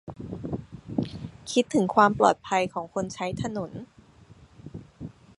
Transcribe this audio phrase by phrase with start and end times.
[1.51, 3.71] -คิดถึงความปลอดภัยของคนใช้ถนน